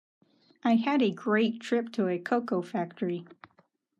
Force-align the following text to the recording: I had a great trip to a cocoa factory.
I 0.63 0.77
had 0.77 1.03
a 1.03 1.11
great 1.11 1.59
trip 1.59 1.91
to 1.91 2.07
a 2.07 2.17
cocoa 2.17 2.63
factory. 2.63 3.23